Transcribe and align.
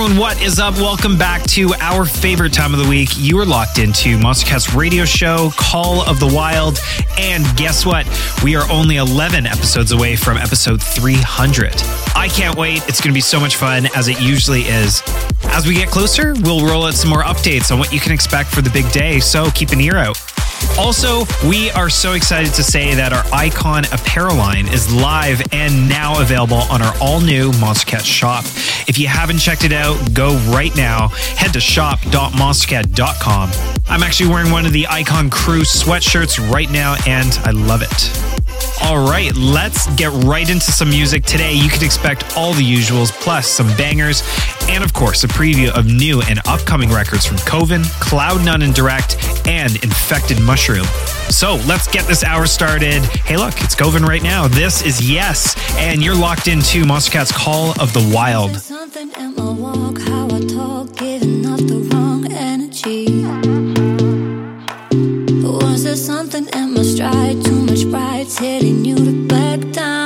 Everyone, 0.00 0.16
what 0.16 0.40
is 0.40 0.60
up? 0.60 0.76
Welcome 0.76 1.18
back 1.18 1.42
to 1.48 1.74
our 1.80 2.04
favorite 2.04 2.52
time 2.52 2.72
of 2.72 2.78
the 2.78 2.88
week. 2.88 3.08
You 3.16 3.36
are 3.40 3.44
locked 3.44 3.80
into 3.80 4.16
Monstercat's 4.16 4.72
radio 4.72 5.04
show, 5.04 5.50
Call 5.56 6.08
of 6.08 6.20
the 6.20 6.26
Wild. 6.32 6.78
And 7.18 7.44
guess 7.56 7.84
what? 7.84 8.06
We 8.44 8.54
are 8.54 8.70
only 8.70 8.98
11 8.98 9.44
episodes 9.44 9.90
away 9.90 10.14
from 10.14 10.36
episode 10.36 10.80
300. 10.80 11.82
I 12.14 12.28
can't 12.28 12.56
wait. 12.56 12.86
It's 12.86 13.00
going 13.00 13.10
to 13.10 13.12
be 13.12 13.20
so 13.20 13.40
much 13.40 13.56
fun, 13.56 13.88
as 13.96 14.06
it 14.06 14.20
usually 14.20 14.62
is. 14.62 15.02
As 15.46 15.66
we 15.66 15.74
get 15.74 15.88
closer, 15.88 16.32
we'll 16.42 16.64
roll 16.64 16.84
out 16.84 16.94
some 16.94 17.10
more 17.10 17.24
updates 17.24 17.72
on 17.72 17.80
what 17.80 17.92
you 17.92 17.98
can 17.98 18.12
expect 18.12 18.50
for 18.50 18.62
the 18.62 18.70
big 18.70 18.88
day, 18.92 19.18
so 19.18 19.50
keep 19.50 19.70
an 19.70 19.80
ear 19.80 19.96
out. 19.96 20.16
Also, 20.78 21.24
we 21.46 21.70
are 21.72 21.90
so 21.90 22.12
excited 22.12 22.54
to 22.54 22.62
say 22.62 22.94
that 22.94 23.12
our 23.12 23.24
Icon 23.32 23.84
apparel 23.86 24.36
line 24.36 24.68
is 24.68 24.92
live 24.92 25.42
and 25.52 25.88
now 25.88 26.20
available 26.20 26.62
on 26.70 26.80
our 26.82 26.94
all 27.00 27.20
new 27.20 27.50
Monstercat 27.52 28.04
shop. 28.04 28.44
If 28.88 28.98
you 28.98 29.08
haven't 29.08 29.38
checked 29.38 29.64
it 29.64 29.72
out, 29.72 30.14
go 30.14 30.36
right 30.52 30.74
now. 30.76 31.08
Head 31.08 31.52
to 31.54 31.60
shop.monstercat.com. 31.60 33.50
I'm 33.88 34.02
actually 34.02 34.30
wearing 34.30 34.52
one 34.52 34.66
of 34.66 34.72
the 34.72 34.86
Icon 34.88 35.30
Crew 35.30 35.62
sweatshirts 35.62 36.50
right 36.50 36.70
now, 36.70 36.96
and 37.06 37.32
I 37.44 37.50
love 37.50 37.82
it. 37.82 38.47
All 38.82 38.98
right, 38.98 39.34
let's 39.36 39.86
get 39.96 40.10
right 40.24 40.48
into 40.48 40.72
some 40.72 40.88
music. 40.88 41.24
Today, 41.24 41.52
you 41.52 41.68
can 41.68 41.84
expect 41.84 42.36
all 42.36 42.54
the 42.54 42.62
usuals, 42.62 43.10
plus 43.12 43.46
some 43.46 43.66
bangers, 43.76 44.22
and 44.68 44.82
of 44.82 44.92
course, 44.92 45.24
a 45.24 45.28
preview 45.28 45.68
of 45.70 45.86
new 45.86 46.22
and 46.22 46.40
upcoming 46.46 46.90
records 46.90 47.26
from 47.26 47.36
Koven, 47.38 47.84
Cloud 48.00 48.44
None 48.44 48.62
and 48.62 48.74
Direct, 48.74 49.16
and 49.46 49.72
Infected 49.84 50.40
Mushroom. 50.40 50.86
So 51.28 51.56
let's 51.66 51.86
get 51.86 52.06
this 52.06 52.24
hour 52.24 52.46
started. 52.46 53.02
Hey, 53.26 53.36
look, 53.36 53.60
it's 53.60 53.74
Koven 53.74 54.06
right 54.06 54.22
now. 54.22 54.48
This 54.48 54.80
is 54.82 55.10
Yes, 55.10 55.54
and 55.76 56.02
you're 56.02 56.16
locked 56.16 56.48
into 56.48 56.84
Monstercat's 56.84 57.32
Call 57.32 57.72
of 57.80 57.92
the 57.92 58.10
Wild. 58.14 58.56
Something 58.56 59.10
in 59.18 59.34
my 59.34 59.50
walk, 59.50 59.98
how 60.00 60.26
I 60.26 60.40
talk, 60.40 60.96
giving 60.96 61.44
off 61.44 61.60
the 61.60 61.80
wrong 61.92 62.32
energy. 62.32 63.24
Was 65.42 65.84
there 65.84 65.96
something 65.96 66.46
in 66.54 66.72
my 66.72 66.82
stride? 66.82 67.57
Much 67.84 68.38
hitting 68.40 68.84
you 68.84 68.96
to 68.96 69.26
back 69.28 69.60
down. 69.72 69.97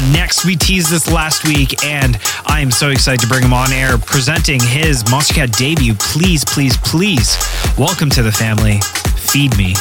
Next, 0.00 0.44
we 0.44 0.56
teased 0.56 0.90
this 0.90 1.10
last 1.10 1.44
week, 1.46 1.84
and 1.84 2.18
I 2.46 2.60
am 2.60 2.70
so 2.70 2.88
excited 2.88 3.20
to 3.20 3.26
bring 3.28 3.44
him 3.44 3.52
on 3.52 3.72
air, 3.72 3.98
presenting 3.98 4.58
his 4.60 5.04
Monstercat 5.04 5.56
debut. 5.56 5.94
Please, 5.94 6.44
please, 6.44 6.76
please, 6.78 7.36
welcome 7.76 8.08
to 8.10 8.22
the 8.22 8.32
family. 8.32 8.80
Feed 9.16 9.56
me. 9.56 9.74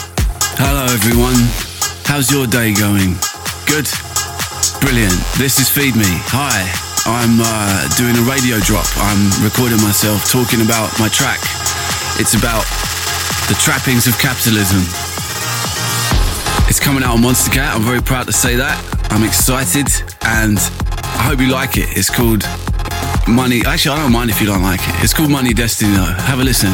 Hello, 0.60 0.84
everyone. 0.92 1.40
How's 2.06 2.30
your 2.30 2.46
day 2.46 2.74
going? 2.76 3.16
Good? 3.66 3.88
Brilliant. 4.84 5.16
This 5.40 5.58
is 5.60 5.70
Feed 5.72 5.96
Me. 5.96 6.12
Hi. 6.30 6.60
I'm 7.08 7.40
uh, 7.42 7.88
doing 7.98 8.14
a 8.14 8.26
radio 8.30 8.60
drop. 8.62 8.86
I'm 9.00 9.32
recording 9.42 9.82
myself 9.82 10.30
talking 10.30 10.62
about 10.62 10.92
my 11.00 11.08
track. 11.08 11.40
It's 12.20 12.36
about 12.36 12.68
the 13.48 13.58
trappings 13.58 14.06
of 14.06 14.20
capitalism. 14.20 14.84
It's 16.70 16.80
coming 16.80 17.02
out 17.02 17.16
on 17.16 17.24
Monstercat. 17.24 17.74
I'm 17.74 17.82
very 17.82 18.02
proud 18.02 18.28
to 18.28 18.34
say 18.34 18.56
that. 18.58 19.01
I'm 19.12 19.24
excited 19.24 19.88
and 20.22 20.58
I 20.58 21.24
hope 21.28 21.40
you 21.40 21.52
like 21.52 21.78
it. 21.78 21.98
It's 21.98 22.10
called 22.10 22.44
Money. 23.28 23.62
Actually, 23.66 23.98
I 23.98 24.04
don't 24.04 24.12
mind 24.14 24.30
if 24.30 24.40
you 24.40 24.48
don't 24.48 24.64
like 24.64 24.80
it. 24.82 25.04
It's 25.04 25.14
called 25.14 25.30
Money 25.30 25.54
Density, 25.54 25.92
though. 25.92 26.06
Have 26.06 26.40
a 26.40 26.44
listen. 26.44 26.72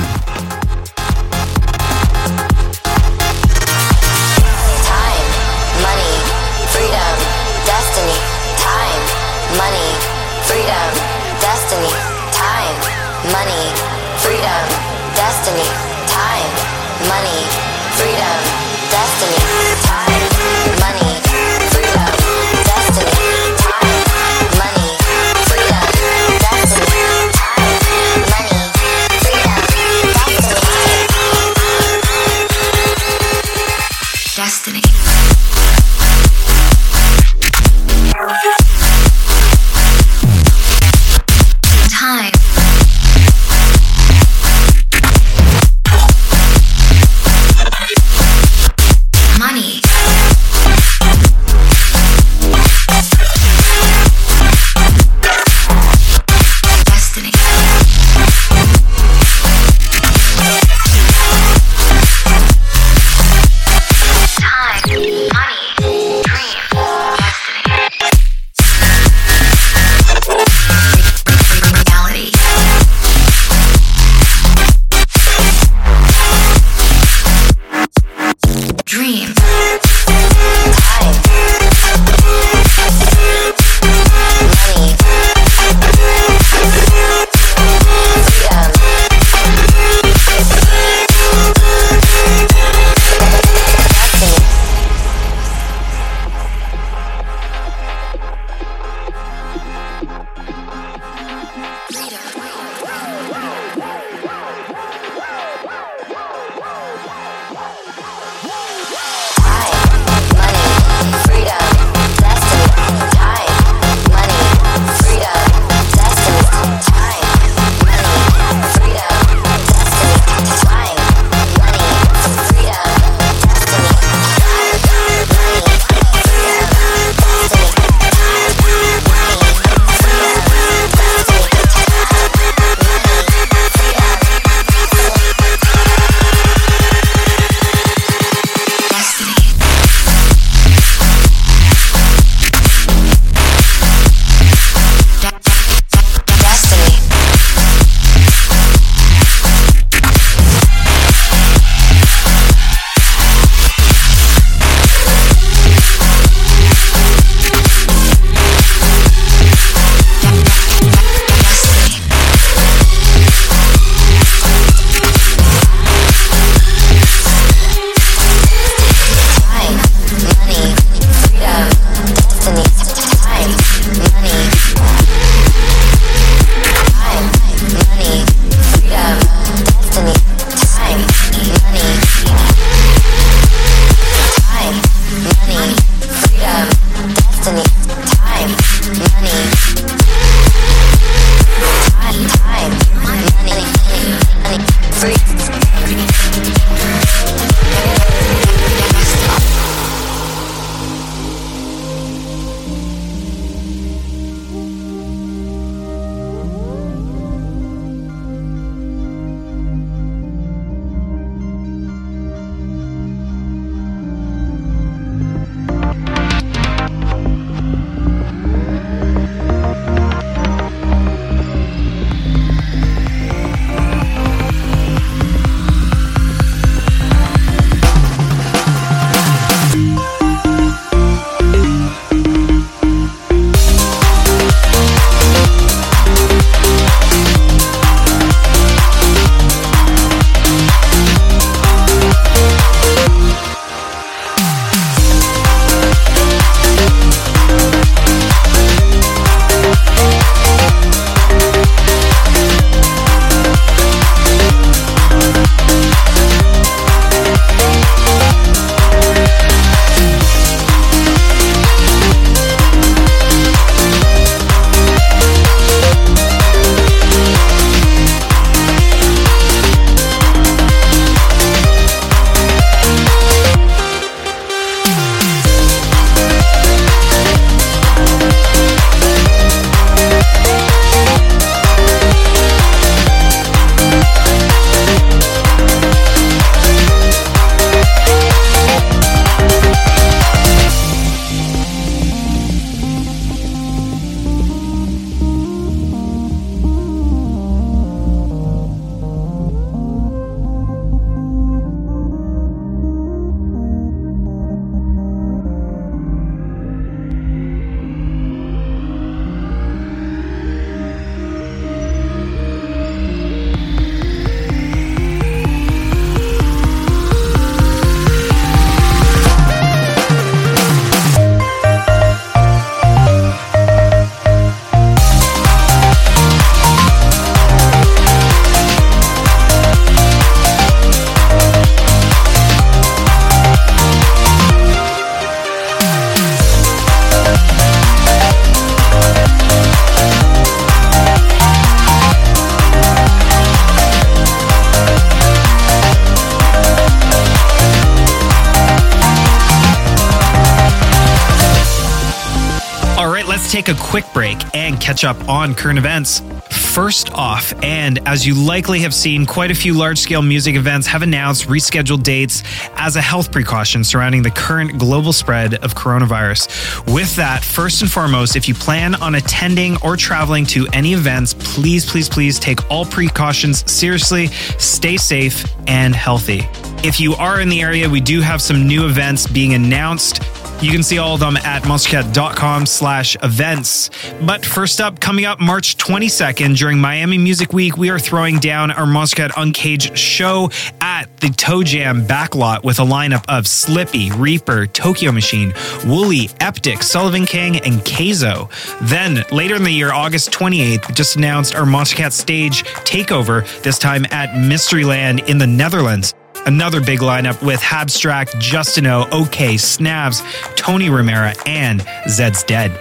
Catch 354.97 355.05
up 355.05 355.29
on 355.29 355.53
current 355.53 355.77
events. 355.77 356.23
First 356.49 357.11
off, 357.13 357.53
and 357.63 357.99
as 358.07 358.25
you 358.25 358.33
likely 358.33 358.79
have 358.79 358.95
seen, 358.95 359.27
quite 359.27 359.51
a 359.51 359.55
few 359.55 359.75
large 359.75 359.99
scale 359.99 360.23
music 360.23 360.55
events 360.55 360.87
have 360.87 361.03
announced 361.03 361.47
rescheduled 361.47 362.01
dates 362.01 362.41
as 362.75 362.95
a 362.95 363.01
health 363.01 363.31
precaution 363.31 363.83
surrounding 363.83 364.23
the 364.23 364.31
current 364.31 364.79
global 364.79 365.13
spread 365.13 365.55
of 365.63 365.75
coronavirus. 365.75 366.47
With 366.91 367.15
that, 367.15 367.43
first 367.43 367.81
and 367.83 367.91
foremost, 367.91 368.35
if 368.35 368.47
you 368.47 368.55
plan 368.55 368.95
on 368.95 369.15
attending 369.15 369.77
or 369.83 369.97
traveling 369.97 370.45
to 370.47 370.67
any 370.73 370.93
events, 370.93 371.35
please, 371.35 371.85
please, 371.85 372.09
please 372.09 372.39
take 372.39 372.67
all 372.71 372.85
precautions 372.85 373.69
seriously, 373.71 374.27
stay 374.27 374.97
safe, 374.97 375.45
and 375.67 375.95
healthy. 375.95 376.47
If 376.83 376.99
you 376.99 377.13
are 377.15 377.39
in 377.41 377.49
the 377.49 377.61
area, 377.61 377.89
we 377.89 378.01
do 378.01 378.21
have 378.21 378.41
some 378.41 378.67
new 378.67 378.85
events 378.85 379.27
being 379.27 379.53
announced. 379.53 380.21
You 380.59 380.71
can 380.71 380.81
see 380.81 380.97
all 380.97 381.13
of 381.13 381.19
them 381.19 381.37
at 381.37 381.63
monstercat.com 381.63 382.65
slash 382.65 383.15
events. 383.21 383.91
But 384.21 384.43
first 384.43 384.81
up, 384.81 384.99
coming 384.99 385.25
up 385.25 385.39
March 385.39 385.77
22nd 385.77 386.57
during 386.57 386.79
Miami 386.79 387.19
Music 387.19 387.53
Week, 387.53 387.77
we 387.77 387.91
are 387.91 387.99
throwing 387.99 388.39
down 388.39 388.71
our 388.71 388.87
Monstercat 388.87 389.33
Uncaged 389.37 389.95
show 389.95 390.49
at 390.81 391.15
the 391.17 391.29
Toe 391.29 391.61
Jam 391.61 392.07
backlot 392.07 392.63
with 392.63 392.79
a 392.79 392.83
lineup 392.83 393.23
of 393.29 393.45
Slippy, 393.45 394.09
Reaper, 394.11 394.65
Tokyo 394.65 395.11
Machine, 395.11 395.51
Wooli, 395.81 396.33
Eptic, 396.39 396.81
Sullivan 396.81 397.27
King, 397.27 397.57
and 397.57 397.81
Kayzo. 397.81 398.49
Then 398.89 399.23
later 399.31 399.55
in 399.55 399.63
the 399.63 399.69
year, 399.69 399.93
August 399.93 400.31
28th, 400.31 400.87
we 400.87 400.93
just 400.95 401.17
announced 401.17 401.53
our 401.53 401.65
Monstercat 401.65 402.11
stage 402.11 402.63
takeover, 402.83 403.45
this 403.61 403.77
time 403.77 404.05
at 404.09 404.29
Mysteryland 404.29 405.29
in 405.29 405.37
the 405.37 405.47
Netherlands. 405.47 406.15
Another 406.45 406.81
big 406.81 406.99
lineup 406.99 407.41
with 407.45 407.59
Habstrakt, 407.59 408.31
Justino, 408.41 409.11
OK, 409.11 409.55
Snavs, 409.55 410.21
Tony 410.55 410.87
Romera, 410.87 411.35
and 411.47 411.81
Zeds 412.07 412.45
Dead. 412.45 412.71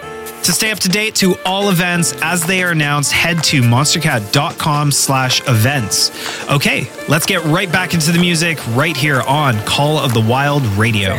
To 0.44 0.52
stay 0.52 0.70
up 0.70 0.78
to 0.78 0.88
date 0.88 1.16
to 1.16 1.34
all 1.44 1.70
events 1.70 2.14
as 2.22 2.46
they 2.46 2.62
are 2.62 2.70
announced, 2.70 3.10
head 3.10 3.42
to 3.44 3.62
monstercat.com 3.62 4.92
slash 4.92 5.40
events. 5.48 6.12
Okay, 6.48 6.88
let's 7.08 7.26
get 7.26 7.42
right 7.44 7.70
back 7.72 7.94
into 7.94 8.12
the 8.12 8.20
music 8.20 8.58
right 8.68 8.96
here 8.96 9.22
on 9.22 9.58
Call 9.64 9.98
of 9.98 10.14
the 10.14 10.20
Wild 10.20 10.62
Radio. 10.78 11.18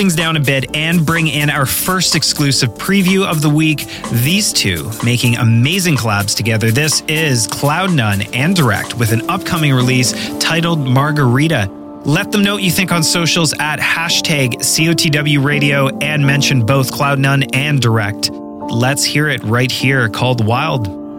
Things 0.00 0.16
down 0.16 0.36
a 0.38 0.40
bit 0.40 0.74
and 0.74 1.04
bring 1.04 1.26
in 1.26 1.50
our 1.50 1.66
first 1.66 2.16
exclusive 2.16 2.70
preview 2.70 3.26
of 3.26 3.42
the 3.42 3.50
week. 3.50 3.86
These 4.10 4.50
two 4.50 4.90
making 5.04 5.36
amazing 5.36 5.96
collabs 5.96 6.34
together. 6.34 6.70
This 6.70 7.02
is 7.02 7.46
Cloudnone 7.46 8.34
and 8.34 8.56
Direct 8.56 8.94
with 8.94 9.12
an 9.12 9.28
upcoming 9.28 9.74
release 9.74 10.14
titled 10.38 10.78
Margarita. 10.88 11.70
Let 12.06 12.32
them 12.32 12.42
know 12.42 12.54
what 12.54 12.62
you 12.62 12.70
think 12.70 12.92
on 12.92 13.02
socials 13.02 13.52
at 13.60 13.78
hashtag 13.78 14.54
COTW 14.54 15.44
Radio 15.44 15.88
and 15.98 16.24
mention 16.24 16.64
both 16.64 16.90
Cloudnone 16.90 17.54
and 17.54 17.78
Direct. 17.78 18.30
Let's 18.30 19.04
hear 19.04 19.28
it 19.28 19.44
right 19.44 19.70
here 19.70 20.08
called 20.08 20.42
Wild. 20.46 21.09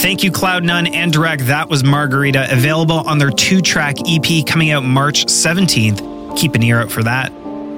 Thank 0.00 0.24
You 0.24 0.32
Cloudnone 0.32 0.94
and 0.94 1.12
Direct. 1.12 1.44
That 1.48 1.68
was 1.68 1.84
Margarita, 1.84 2.50
available 2.50 3.00
on 3.06 3.18
their 3.18 3.28
two 3.28 3.60
track 3.60 3.96
EP 4.08 4.46
coming 4.46 4.70
out 4.70 4.82
March 4.82 5.26
17th. 5.26 6.38
Keep 6.38 6.54
an 6.54 6.62
ear 6.62 6.80
out 6.80 6.90
for 6.90 7.02
that. 7.02 7.30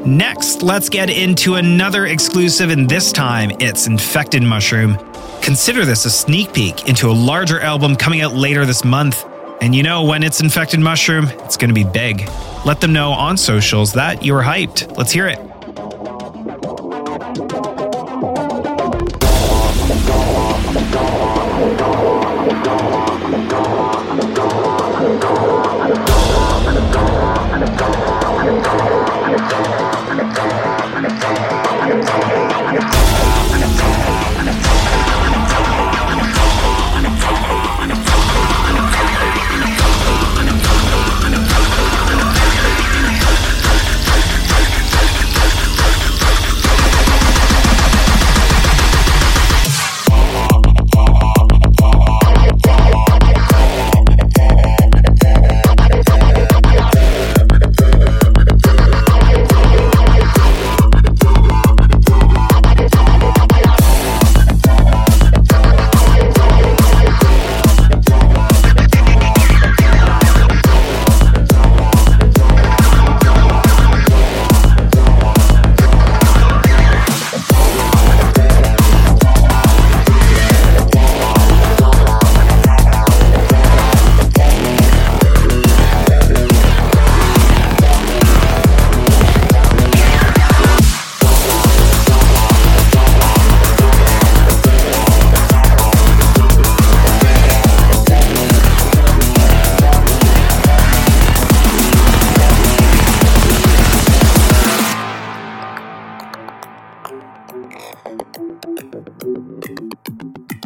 Next, 0.07 0.63
let's 0.63 0.89
get 0.89 1.11
into 1.11 1.57
another 1.57 2.07
exclusive, 2.07 2.71
and 2.71 2.89
this 2.89 3.11
time 3.11 3.51
it's 3.59 3.89
Infected 3.89 4.45
Mushroom. 4.45 4.99
Consider 5.43 5.85
this 5.85 6.05
a 6.05 6.11
sneak 6.11 6.55
peek 6.55 6.89
into 6.89 7.11
a 7.11 7.13
larger 7.13 7.59
album 7.59 7.97
coming 7.97 8.21
out 8.21 8.35
later 8.35 8.65
this 8.65 8.85
month. 8.85 9.25
And 9.61 9.75
you 9.75 9.83
know, 9.83 10.05
when 10.05 10.23
it's 10.23 10.41
Infected 10.41 10.79
Mushroom, 10.79 11.27
it's 11.41 11.57
going 11.57 11.71
to 11.71 11.75
be 11.75 11.83
big. 11.83 12.31
Let 12.65 12.81
them 12.81 12.93
know 12.93 13.11
on 13.11 13.37
socials 13.37 13.95
that 13.95 14.25
you 14.25 14.37
are 14.37 14.45
hyped. 14.45 14.97
Let's 14.97 15.11
hear 15.11 15.27
it. 15.27 15.52
Thank 107.53 107.75
you. 109.25 110.62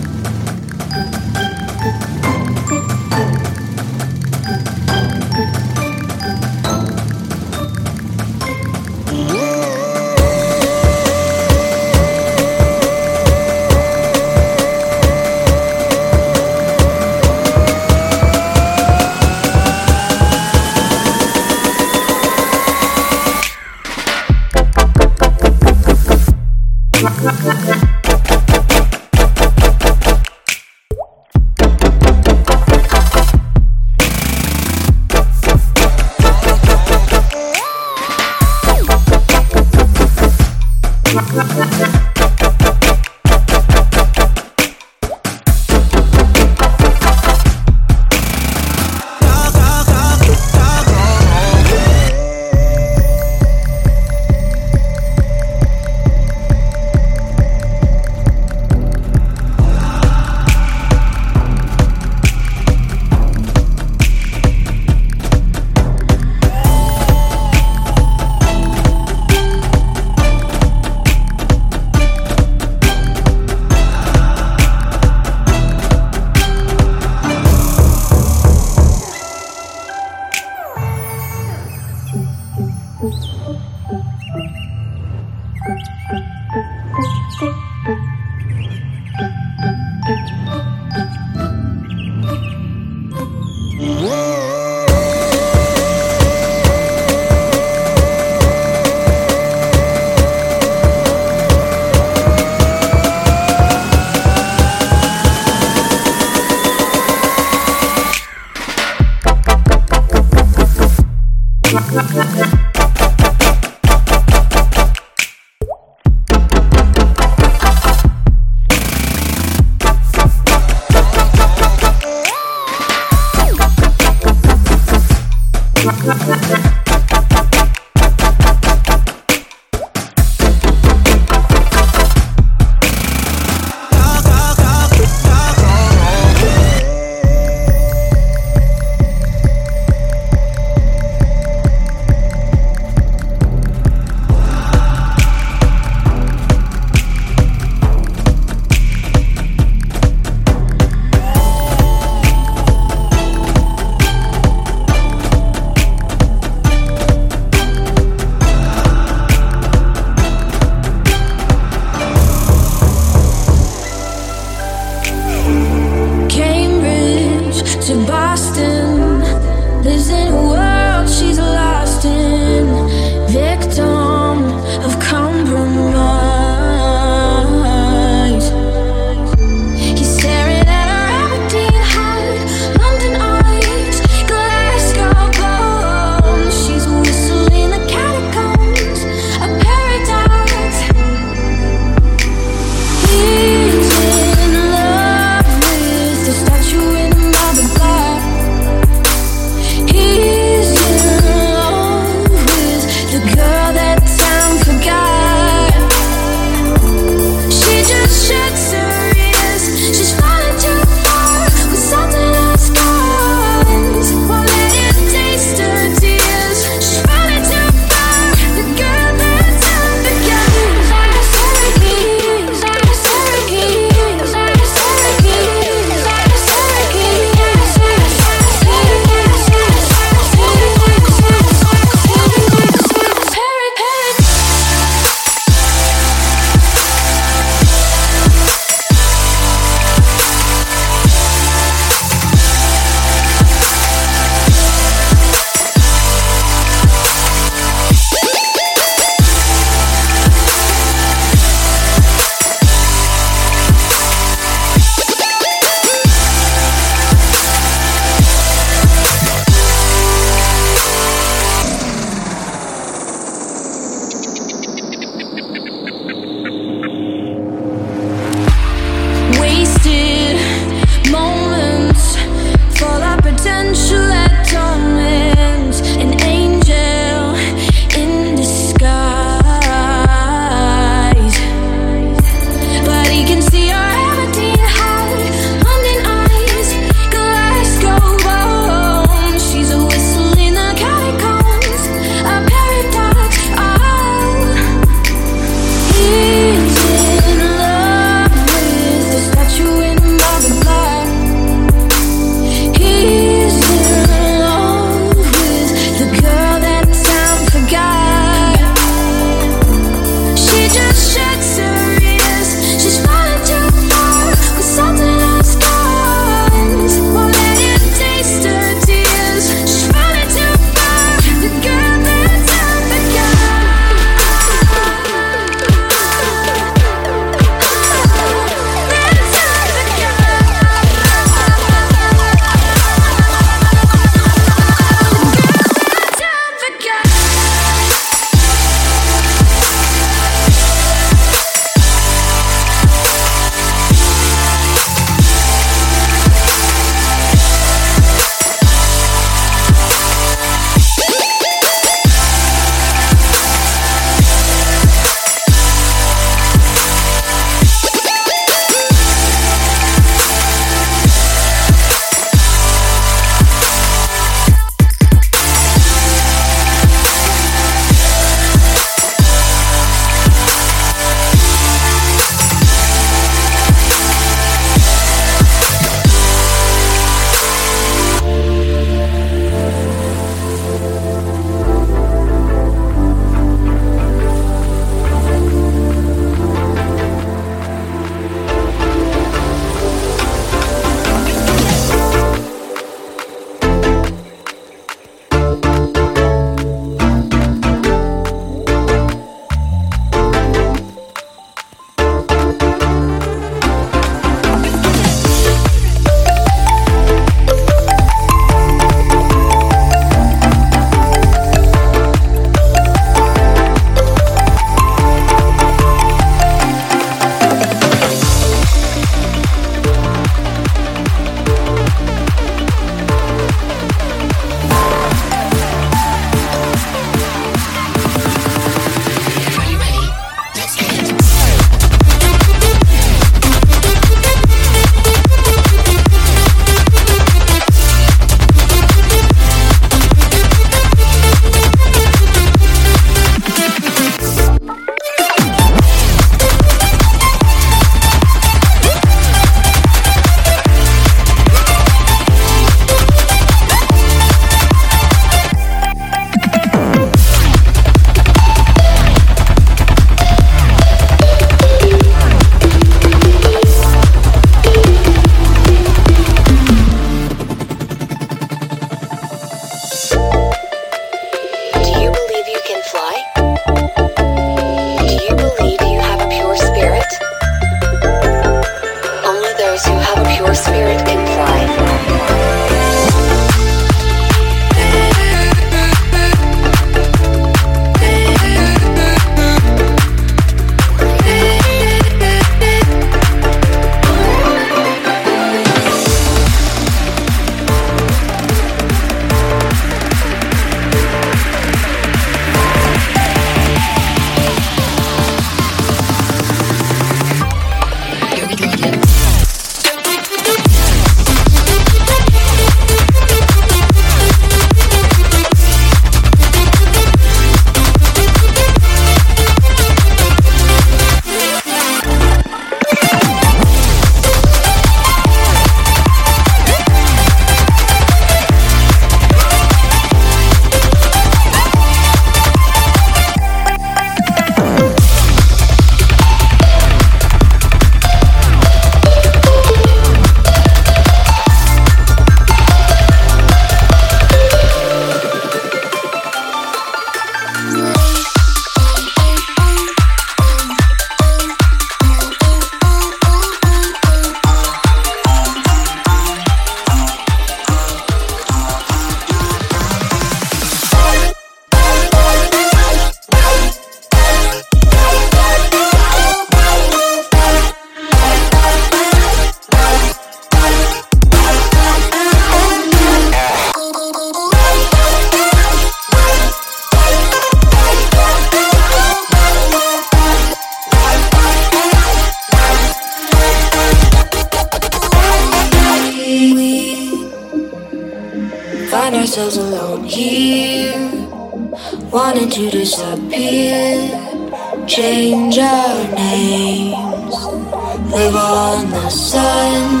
in 598.84 598.90
the 598.90 599.08
sun, 599.08 600.00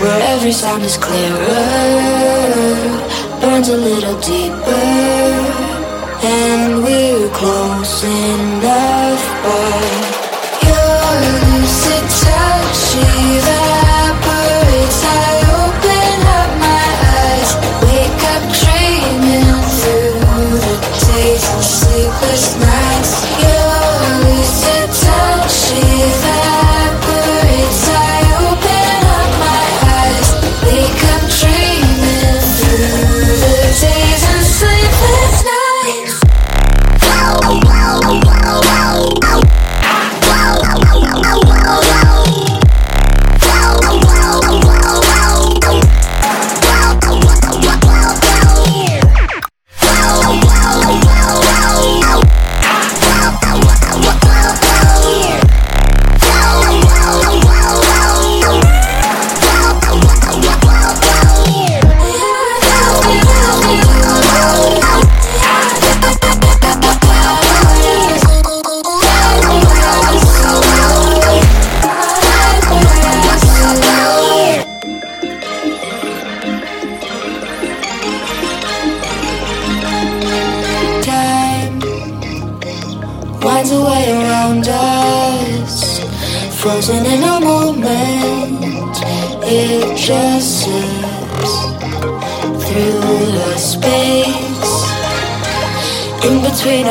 where 0.00 0.20
every 0.34 0.52
sound 0.52 0.82
is 0.84 0.96
clearer, 0.96 1.40
burns 3.40 3.68
a 3.68 3.76
little 3.76 4.18
deeper, 4.20 4.86
and 6.22 6.82
we're 6.84 7.28
close 7.30 8.04
enough, 8.04 9.22
but. 9.42 10.13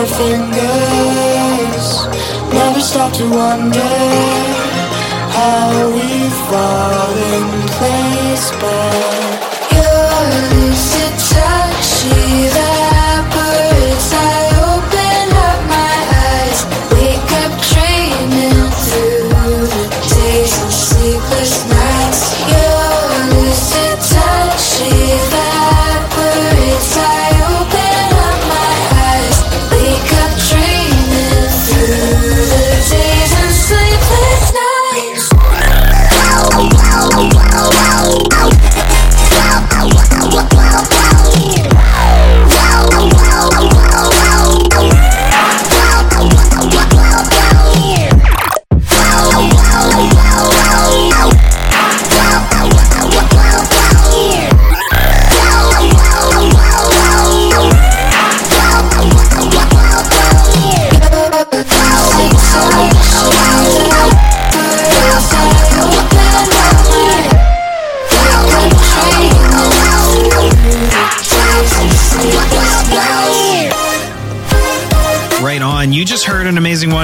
our 0.04 0.10
fingers. 0.18 1.88
Never 2.54 2.82
stop 2.82 3.14
to 3.14 3.24
wonder 3.30 3.80
how 5.38 5.92
we 5.96 6.30
fall 6.50 7.16
in 7.34 7.68
place, 7.70 8.52
but. 8.60 9.33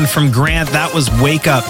from 0.10 0.32
Grant. 0.32 0.70
That 0.70 0.94
was 0.94 1.10
Wake 1.22 1.48
Up. 1.48 1.64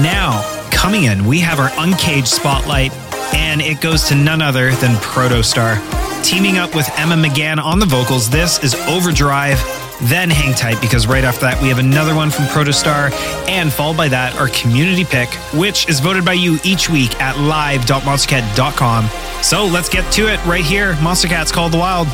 Now, 0.00 0.42
coming 0.70 1.04
in, 1.04 1.26
we 1.26 1.40
have 1.40 1.58
our 1.58 1.70
Uncaged 1.78 2.28
Spotlight, 2.28 2.92
and 3.34 3.60
it 3.60 3.80
goes 3.80 4.04
to 4.08 4.14
none 4.14 4.40
other 4.40 4.70
than 4.70 4.94
Protostar. 4.96 5.76
Teaming 6.24 6.58
up 6.58 6.74
with 6.74 6.88
Emma 6.96 7.16
McGann 7.16 7.62
on 7.62 7.80
the 7.80 7.86
vocals, 7.86 8.30
this 8.30 8.62
is 8.62 8.74
Overdrive. 8.86 9.58
Then 10.02 10.30
hang 10.30 10.54
tight 10.54 10.80
because 10.80 11.06
right 11.06 11.24
after 11.24 11.42
that, 11.42 11.60
we 11.60 11.68
have 11.68 11.78
another 11.78 12.14
one 12.14 12.30
from 12.30 12.44
Protostar, 12.46 13.12
and 13.48 13.72
followed 13.72 13.96
by 13.96 14.08
that, 14.08 14.34
our 14.36 14.48
community 14.48 15.04
pick, 15.04 15.28
which 15.52 15.88
is 15.88 16.00
voted 16.00 16.24
by 16.24 16.34
you 16.34 16.58
each 16.64 16.88
week 16.88 17.20
at 17.20 17.38
live.monstercat.com. 17.38 19.08
So 19.42 19.64
let's 19.66 19.88
get 19.88 20.10
to 20.12 20.32
it 20.32 20.44
right 20.46 20.64
here. 20.64 20.94
Monstercat's 20.94 21.52
Call 21.52 21.68
the 21.68 21.78
Wild. 21.78 22.08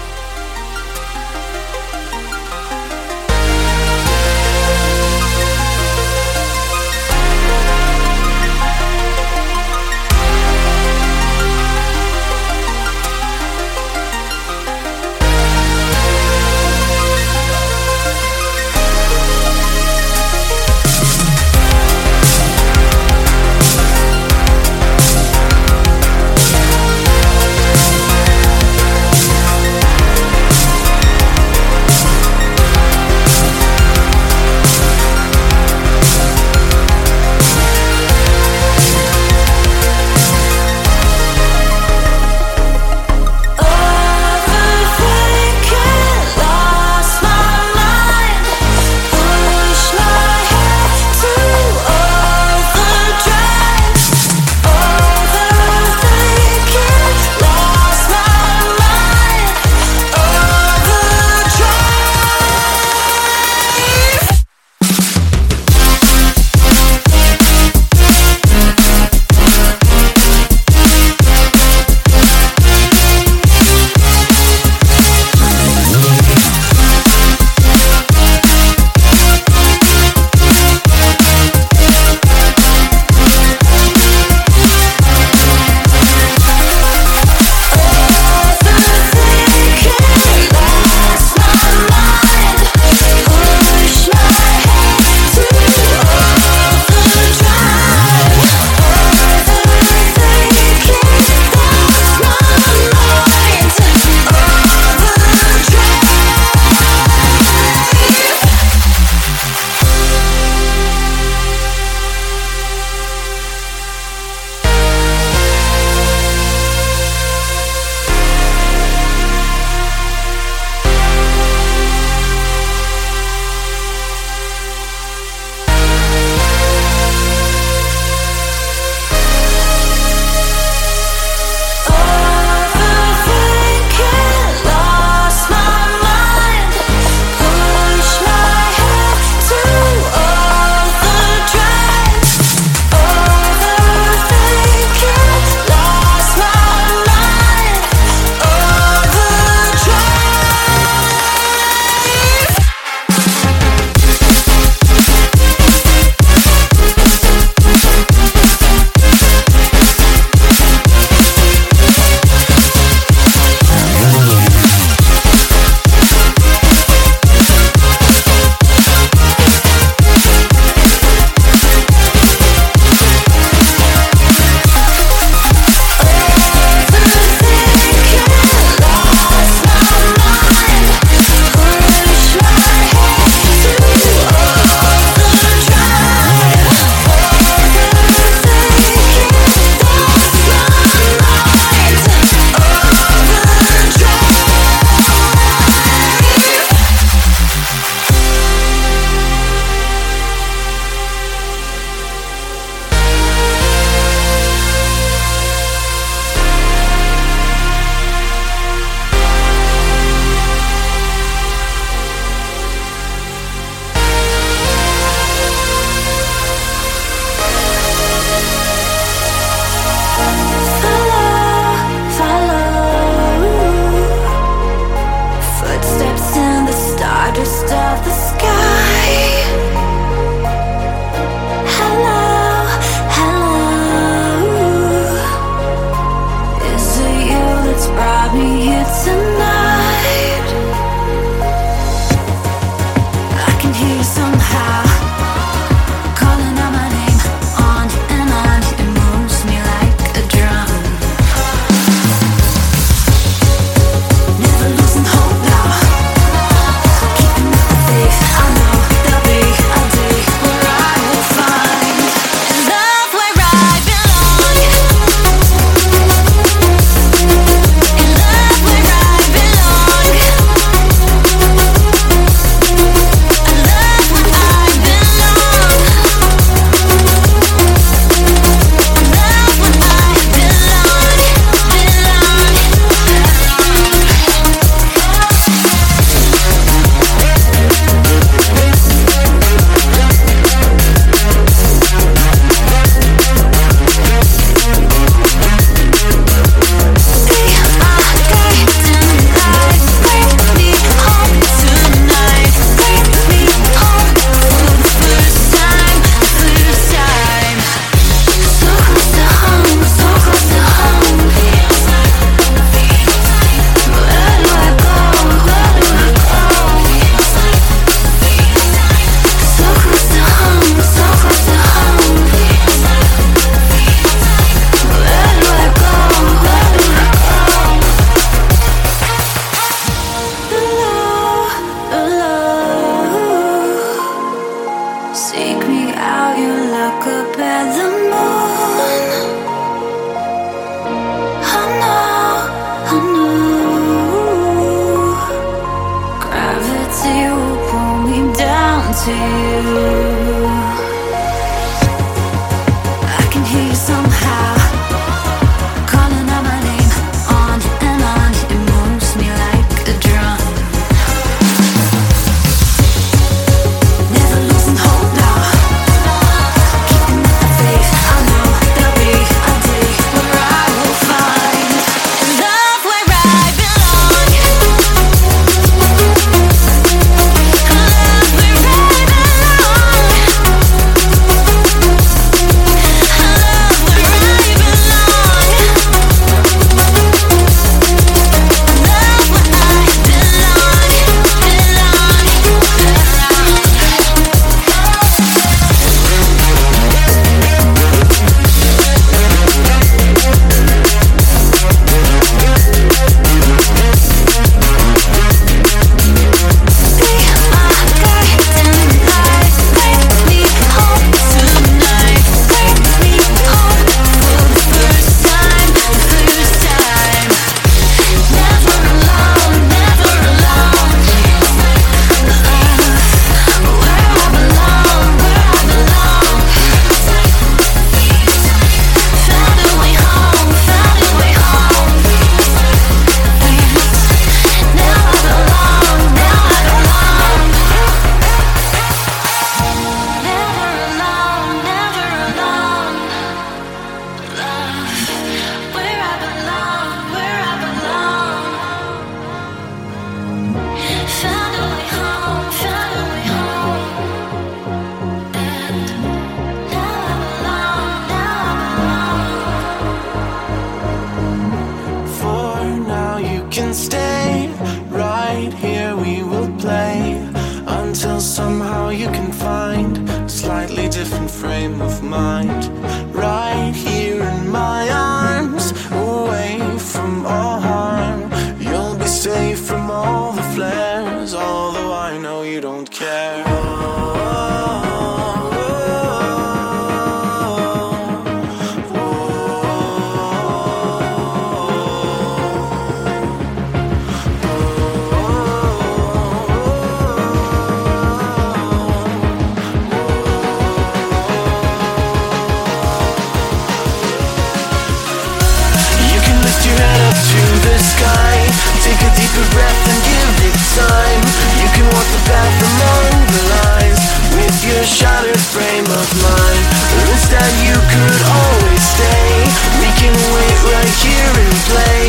You 511.61 511.69
can 511.77 511.87
walk 511.93 512.09
the 512.13 512.23
path 512.29 512.57
among 512.65 513.09
the 513.29 513.43
lines 513.57 514.01
With 514.37 514.57
your 514.65 514.85
shattered 514.85 515.45
frame 515.53 515.89
of 515.89 516.09
mind. 516.23 516.65
But 516.97 517.07
instead 517.15 517.51
you 517.65 517.77
could 517.77 518.23
always 518.27 518.83
stay. 518.83 519.33
We 519.81 519.91
can 520.01 520.15
wait 520.15 520.59
right 520.73 520.97
here 521.05 521.33
and 521.45 521.55
play 521.69 522.05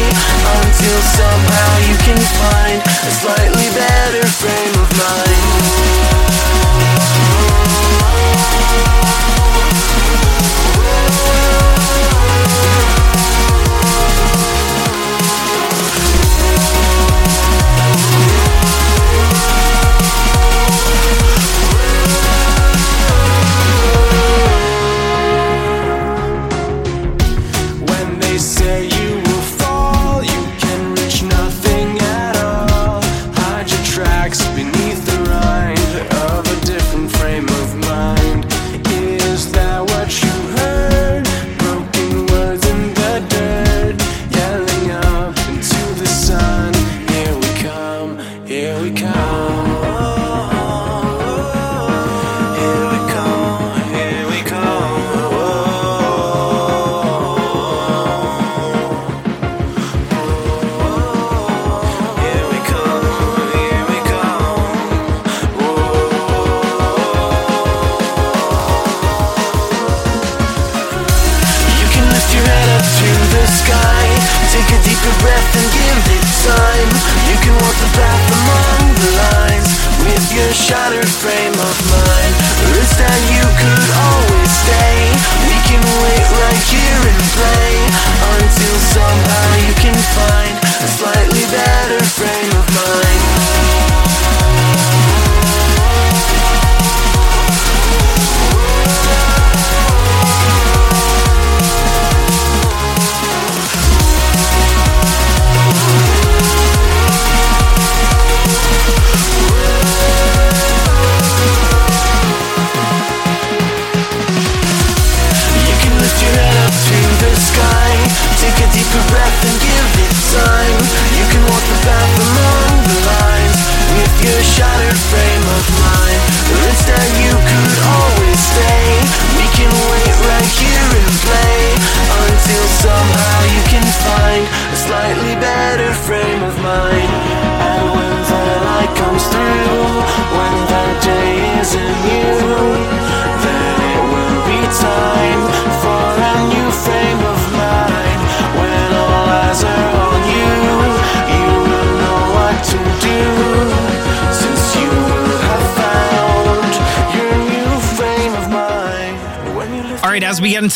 Until 0.59 0.99
somehow 1.15 1.71
you 1.87 1.97
can 2.03 2.19
find 2.39 2.79
A 2.79 3.11
slightly 3.11 3.67
better 3.75 4.25
frame 4.27 4.80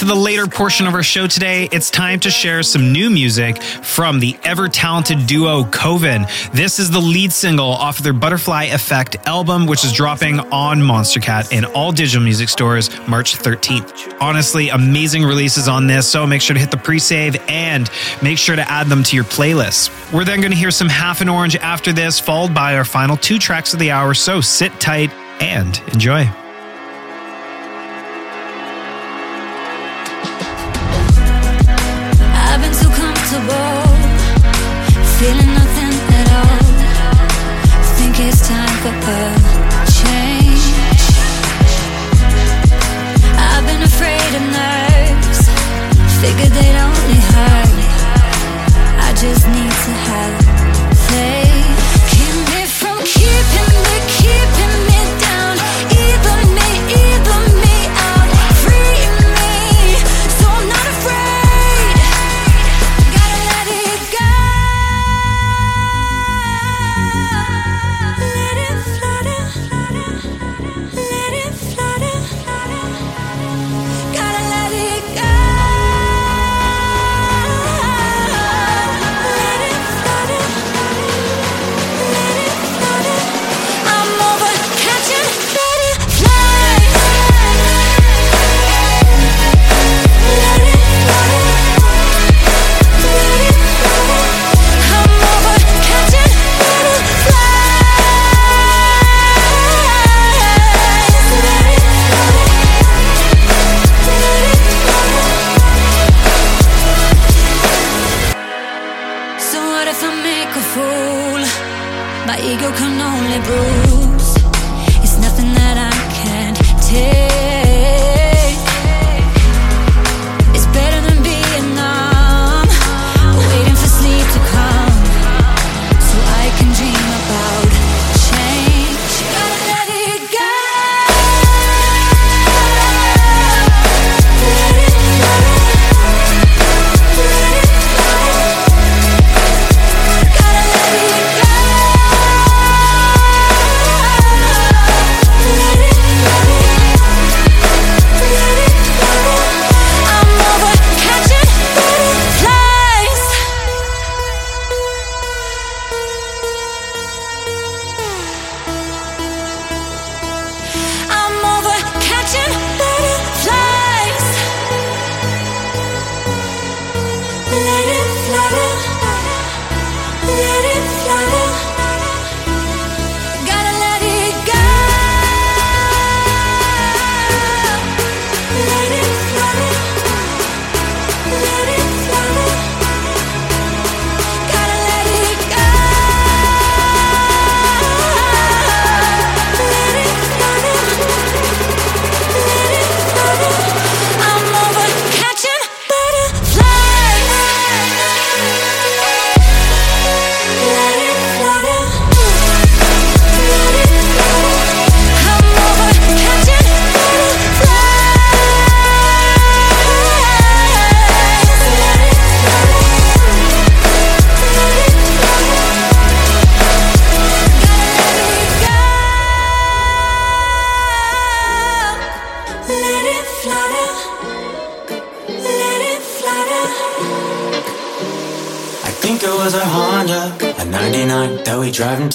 the 0.05 0.15
later 0.15 0.45
portion 0.45 0.85
of 0.85 0.93
our 0.93 1.01
show 1.01 1.25
today, 1.25 1.67
it's 1.71 1.89
time 1.89 2.19
to 2.19 2.29
share 2.29 2.61
some 2.61 2.91
new 2.91 3.09
music 3.09 3.61
from 3.61 4.19
the 4.19 4.37
ever 4.43 4.69
talented 4.69 5.25
duo 5.25 5.63
Koven. 5.63 6.29
This 6.51 6.77
is 6.79 6.91
the 6.91 6.99
lead 6.99 7.33
single 7.33 7.69
off 7.69 7.97
of 7.97 8.03
their 8.03 8.13
Butterfly 8.13 8.65
Effect 8.65 9.15
album, 9.25 9.65
which 9.65 9.83
is 9.83 9.91
dropping 9.91 10.39
on 10.39 10.79
Monstercat 10.79 11.51
and 11.51 11.65
all 11.65 11.91
digital 11.91 12.23
music 12.23 12.49
stores 12.49 12.89
March 13.07 13.35
13th. 13.35 14.17
Honestly, 14.21 14.69
amazing 14.69 15.23
releases 15.23 15.67
on 15.67 15.87
this, 15.87 16.07
so 16.07 16.27
make 16.27 16.41
sure 16.41 16.53
to 16.53 16.59
hit 16.59 16.71
the 16.71 16.77
pre 16.77 16.99
save 16.99 17.35
and 17.49 17.89
make 18.21 18.37
sure 18.37 18.55
to 18.55 18.69
add 18.69 18.87
them 18.87 19.03
to 19.03 19.15
your 19.15 19.25
playlist. 19.25 19.89
We're 20.13 20.25
then 20.25 20.39
going 20.39 20.51
to 20.51 20.57
hear 20.57 20.71
some 20.71 20.89
Half 20.89 21.21
an 21.21 21.29
Orange 21.29 21.55
after 21.55 21.91
this, 21.91 22.19
followed 22.19 22.53
by 22.53 22.77
our 22.77 22.85
final 22.85 23.17
two 23.17 23.39
tracks 23.39 23.73
of 23.73 23.79
the 23.79 23.89
hour, 23.89 24.13
so 24.13 24.39
sit 24.39 24.71
tight 24.79 25.11
and 25.41 25.81
enjoy. 25.93 26.29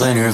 Planner. 0.00 0.29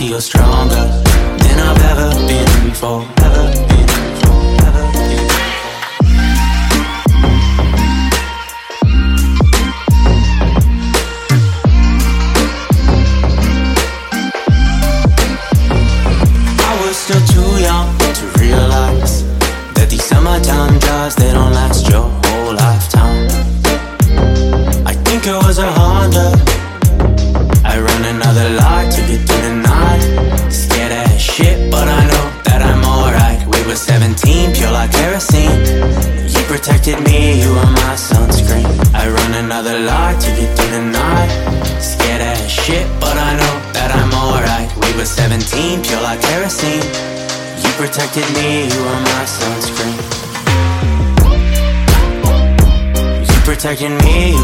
feel 0.00 0.18
stronger 0.18 0.86
than 1.44 1.60
I've 1.60 1.82
ever 1.90 2.26
been 2.26 2.70
before. 2.70 3.06
Ever. 3.18 3.59
me, 48.34 48.64
you 48.72 48.80
are 48.80 49.00
my 49.00 49.24
sunscreen. 49.24 49.98
You 53.28 53.40
protecting 53.44 53.96
me, 53.98 54.34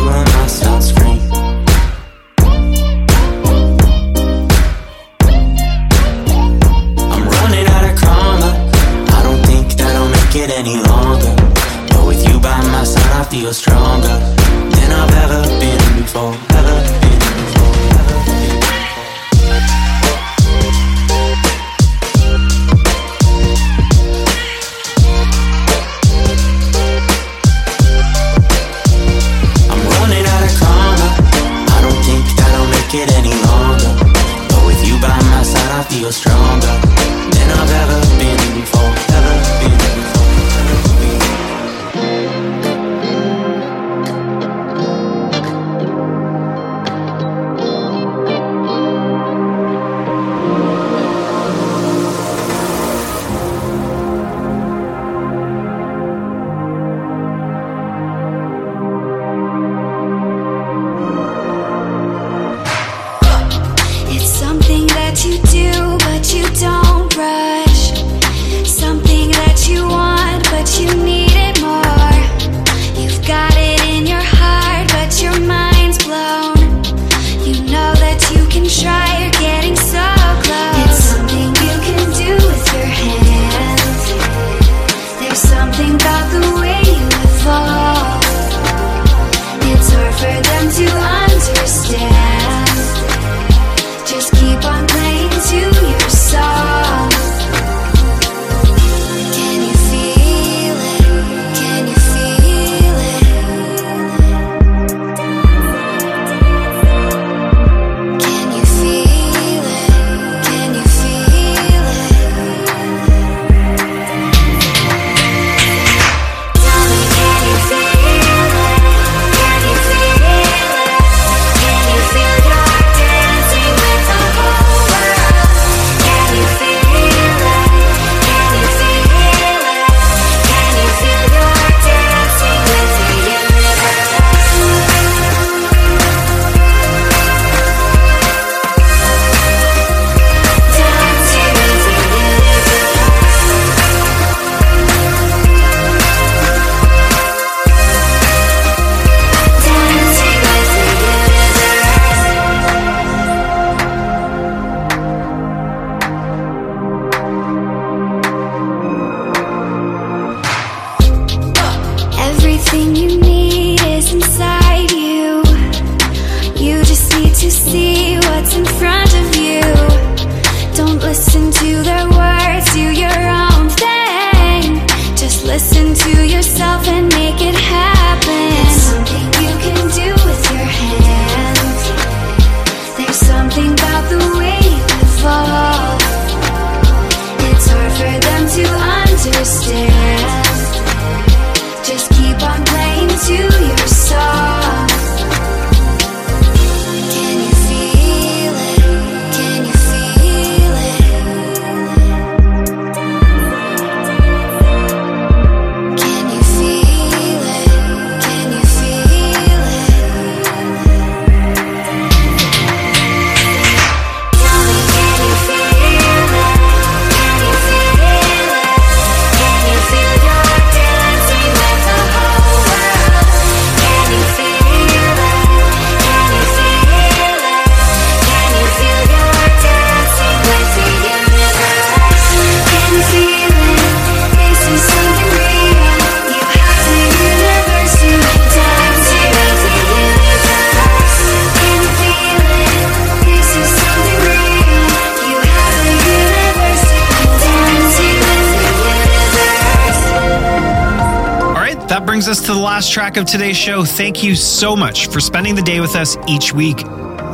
of 253.17 253.27
today's 253.27 253.57
show. 253.57 253.85
Thank 253.85 254.23
you 254.23 254.35
so 254.35 254.75
much 254.77 255.09
for 255.09 255.21
spending 255.21 255.55
the 255.55 255.63
day 255.63 255.81
with 255.81 255.97
us 255.97 256.17
each 256.29 256.53
week. 256.53 256.85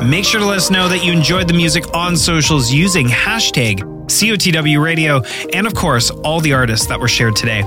Make 0.04 0.24
sure 0.24 0.40
to 0.40 0.46
let 0.46 0.58
us 0.58 0.70
know 0.70 0.88
that 0.88 1.04
you 1.04 1.12
enjoyed 1.12 1.48
the 1.48 1.54
music 1.54 1.94
on 1.94 2.16
socials 2.16 2.72
using 2.72 3.06
hashtag 3.06 3.80
COTW 4.06 4.82
Radio 4.82 5.22
and, 5.52 5.66
of 5.66 5.74
course, 5.74 6.10
all 6.10 6.40
the 6.40 6.52
artists 6.52 6.86
that 6.86 6.98
were 6.98 7.08
shared 7.08 7.36
today. 7.36 7.62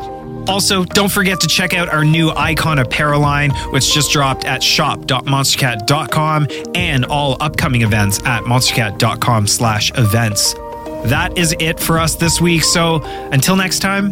Also, 0.48 0.84
don't 0.84 1.12
forget 1.12 1.40
to 1.40 1.48
check 1.48 1.74
out 1.74 1.90
our 1.90 2.04
new 2.04 2.32
Icon 2.32 2.80
apparel 2.80 3.22
line, 3.22 3.52
which 3.72 3.94
just 3.94 4.12
dropped 4.12 4.46
at 4.46 4.62
shop.monstercat.com 4.62 6.48
and 6.76 7.06
all 7.06 7.38
upcoming 7.40 7.82
events 7.82 8.20
at 8.26 8.44
monstercat.com 8.44 9.48
slash 9.48 9.92
events. 9.96 10.54
That 11.06 11.38
is 11.38 11.56
it 11.60 11.80
for 11.80 12.00
us 12.00 12.16
this 12.16 12.42
week. 12.42 12.64
So 12.64 13.02
until 13.32 13.56
next 13.56 13.80
time, 13.80 14.12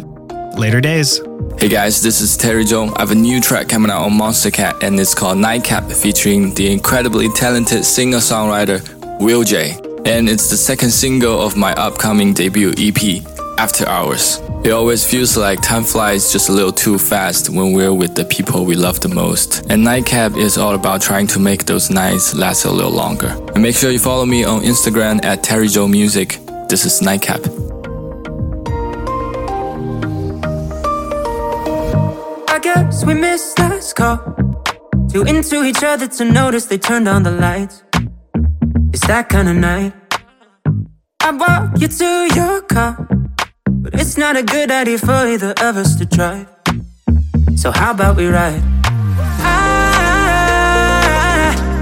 later 0.56 0.80
days. 0.80 1.20
Hey 1.64 1.70
guys, 1.70 2.02
this 2.02 2.20
is 2.20 2.36
Terry 2.36 2.62
Zhong. 2.62 2.92
I 2.94 3.00
have 3.00 3.10
a 3.10 3.14
new 3.14 3.40
track 3.40 3.70
coming 3.70 3.90
out 3.90 4.02
on 4.02 4.12
Monstercat 4.12 4.82
and 4.82 5.00
it's 5.00 5.14
called 5.14 5.38
Nightcap 5.38 5.90
featuring 5.90 6.52
the 6.52 6.70
incredibly 6.70 7.30
talented 7.30 7.86
singer-songwriter 7.86 9.18
Will 9.18 9.44
Jay. 9.44 9.78
And 10.04 10.28
it's 10.28 10.50
the 10.50 10.58
second 10.58 10.90
single 10.90 11.40
of 11.40 11.56
my 11.56 11.72
upcoming 11.72 12.34
debut 12.34 12.74
EP, 12.76 13.24
After 13.58 13.88
Hours. 13.88 14.42
It 14.62 14.72
always 14.72 15.10
feels 15.10 15.38
like 15.38 15.62
time 15.62 15.84
flies 15.84 16.30
just 16.30 16.50
a 16.50 16.52
little 16.52 16.70
too 16.70 16.98
fast 16.98 17.48
when 17.48 17.72
we're 17.72 17.94
with 17.94 18.14
the 18.14 18.26
people 18.26 18.66
we 18.66 18.74
love 18.74 19.00
the 19.00 19.08
most. 19.08 19.64
And 19.70 19.82
Nightcap 19.82 20.36
is 20.36 20.58
all 20.58 20.74
about 20.74 21.00
trying 21.00 21.28
to 21.28 21.38
make 21.38 21.64
those 21.64 21.88
nights 21.88 22.34
last 22.34 22.66
a 22.66 22.70
little 22.70 22.92
longer. 22.92 23.28
And 23.54 23.62
make 23.62 23.74
sure 23.74 23.90
you 23.90 23.98
follow 23.98 24.26
me 24.26 24.44
on 24.44 24.60
Instagram 24.60 25.24
at 25.24 25.42
Terry 25.42 25.68
Zhong 25.68 25.90
Music. 25.90 26.40
This 26.68 26.84
is 26.84 27.00
Nightcap. 27.00 27.63
I 33.02 33.06
we 33.06 33.14
missed 33.14 33.58
last 33.58 33.96
call. 33.96 34.18
Too 35.10 35.24
into 35.24 35.64
each 35.64 35.82
other 35.82 36.06
to 36.06 36.24
notice 36.24 36.66
they 36.66 36.78
turned 36.78 37.08
on 37.08 37.24
the 37.24 37.32
lights. 37.32 37.82
It's 38.92 39.06
that 39.08 39.28
kind 39.28 39.48
of 39.48 39.56
night. 39.56 39.92
I 41.20 41.30
walk 41.32 41.80
you 41.80 41.88
to 41.88 42.28
your 42.34 42.62
car, 42.62 43.08
but 43.66 43.94
it's 43.94 44.16
not 44.16 44.36
a 44.36 44.42
good 44.42 44.70
idea 44.70 44.98
for 44.98 45.26
either 45.26 45.54
of 45.60 45.76
us 45.76 45.96
to 45.96 46.04
drive. 46.04 46.46
So 47.56 47.72
how 47.72 47.90
about 47.90 48.16
we 48.16 48.26
ride? 48.28 48.62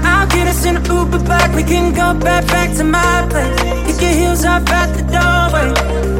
I'll 0.03 0.27
get 0.27 0.47
us 0.47 0.65
in 0.65 0.77
an 0.77 0.85
Uber 0.85 1.23
back. 1.25 1.55
We 1.55 1.63
can 1.63 1.93
go 1.93 2.19
back 2.19 2.47
back 2.47 2.75
to 2.77 2.83
my 2.83 3.27
place. 3.29 3.59
Kick 3.85 4.01
your 4.01 4.11
heels 4.11 4.45
up 4.45 4.67
at 4.69 4.87
the 4.97 5.03
doorway. 5.13 6.12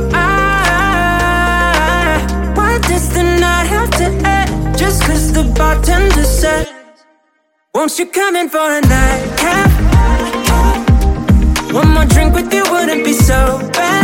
The 5.44 5.54
bartender 5.54 6.24
said, 6.24 6.68
Won't 7.74 7.98
you 8.00 8.06
come 8.06 8.36
in 8.36 8.50
for 8.50 8.60
a 8.60 8.82
nightcap? 8.82 9.70
One 11.74 11.90
more 11.94 12.06
drink 12.06 12.34
with 12.34 12.54
you 12.54 12.64
wouldn't 12.72 13.04
be 13.04 13.14
so 13.14 13.60
bad. 13.74 14.04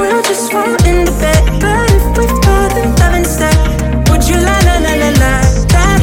we'll 0.00 0.22
just 0.22 0.50
fall 0.50 0.74
into 0.86 1.12
bed, 1.20 1.42
but 1.60 1.90
if 1.90 2.04
we 2.16 2.26
love 3.00 3.14
instead, 3.14 3.56
would 4.08 4.26
you 4.28 4.36
that? 5.74 6.00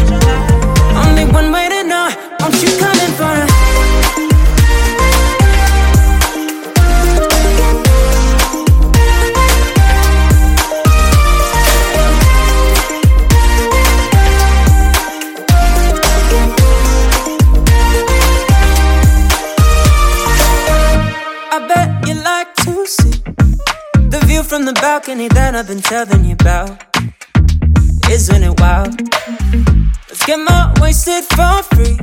Only 1.06 1.26
one 1.32 1.52
way 1.52 1.70
to 1.70 1.84
know. 1.84 2.10
Won't 2.40 2.62
you 2.62 2.70
come 2.80 3.00
in 3.00 3.12
for 3.14 3.50
a? 3.50 3.53
Balcony 24.84 25.30
that 25.30 25.56
I've 25.56 25.66
been 25.66 25.80
telling 25.82 26.26
you 26.26 26.34
about. 26.34 26.72
Isn't 28.12 28.44
it 28.44 28.60
wild? 28.60 29.00
Let's 30.10 30.26
get 30.26 30.40
more 30.40 30.74
wasted 30.82 31.24
for 31.24 31.64
free. 31.72 31.98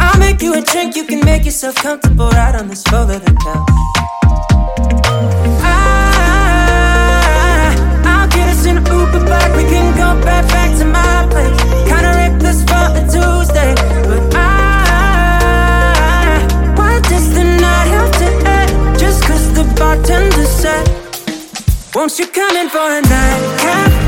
I'll 0.00 0.18
make 0.18 0.42
you 0.42 0.52
a 0.54 0.62
drink, 0.62 0.96
you 0.96 1.04
can 1.04 1.24
make 1.24 1.44
yourself 1.44 1.76
comfortable 1.76 2.28
right 2.30 2.56
on 2.56 2.66
this 2.66 2.84
leather 2.90 3.20
couch. 3.20 3.68
I, 5.62 5.76
I'll 8.04 8.28
get 8.30 8.48
us 8.48 8.66
in 8.66 8.78
an 8.78 8.86
Uber 8.86 9.24
back, 9.24 9.56
we 9.56 9.62
can 9.62 9.94
go 9.94 10.20
back 10.24 10.41
Won't 22.02 22.18
you 22.18 22.26
come 22.26 22.56
in 22.56 22.68
for 22.68 22.78
a 22.78 23.00
nightcap? 23.00 24.01